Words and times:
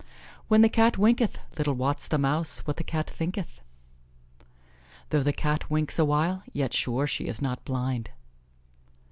"When 0.47 0.63
the 0.63 0.67
Cat 0.67 0.93
winketh, 0.97 1.35
little 1.59 1.75
wots 1.75 2.07
the 2.07 2.17
mouse 2.17 2.57
what 2.65 2.77
the 2.77 2.83
Cat 2.83 3.07
thinketh." 3.07 3.61
"Though 5.11 5.21
the 5.21 5.31
Cat 5.31 5.69
winks 5.69 5.99
a 5.99 6.05
while, 6.05 6.41
yet 6.53 6.73
sure 6.73 7.05
she 7.05 7.25
is 7.27 7.39
not 7.39 7.63
blind." 7.65 8.09